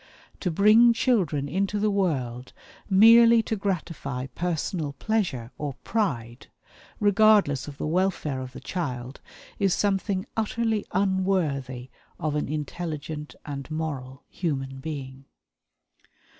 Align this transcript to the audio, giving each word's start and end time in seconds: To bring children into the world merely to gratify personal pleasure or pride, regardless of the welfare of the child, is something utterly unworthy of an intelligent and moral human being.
To 0.39 0.49
bring 0.49 0.93
children 0.93 1.47
into 1.47 1.77
the 1.79 1.91
world 1.91 2.53
merely 2.89 3.43
to 3.43 3.55
gratify 3.55 4.25
personal 4.33 4.93
pleasure 4.93 5.51
or 5.59 5.75
pride, 5.83 6.47
regardless 6.99 7.67
of 7.67 7.77
the 7.77 7.85
welfare 7.85 8.41
of 8.41 8.53
the 8.53 8.61
child, 8.61 9.21
is 9.59 9.75
something 9.75 10.25
utterly 10.35 10.87
unworthy 10.91 11.91
of 12.19 12.33
an 12.33 12.49
intelligent 12.49 13.35
and 13.45 13.69
moral 13.69 14.23
human 14.27 14.79
being. 14.79 15.25